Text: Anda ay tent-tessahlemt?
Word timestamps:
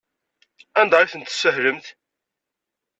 Anda 0.79 0.95
ay 0.99 1.09
tent-tessahlemt? 1.11 1.87